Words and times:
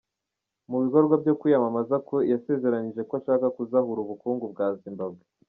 Mu 0.69 0.77
bikorwa 0.83 1.15
byo 1.23 1.33
kwiyamamaza 1.39 1.95
kwe, 2.05 2.19
yasezeranije 2.31 3.01
ko 3.09 3.13
ashaka 3.19 3.45
kuzahura 3.57 3.99
ubukungu 4.01 4.45
bwa 4.53 4.67
Zimbabwe. 4.81 5.23